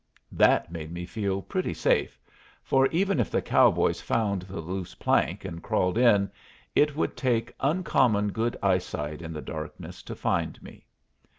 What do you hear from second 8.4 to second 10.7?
eyesight, in the darkness, to find